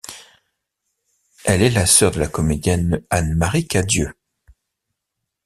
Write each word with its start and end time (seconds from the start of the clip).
Elle 1.45 1.61
est 1.61 1.69
la 1.69 1.85
sœur 1.85 2.09
de 2.09 2.19
la 2.19 2.27
comédienne 2.27 3.03
Anne-Marie 3.11 3.67
Cadieux. 3.67 4.15